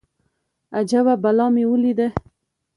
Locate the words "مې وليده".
1.53-2.07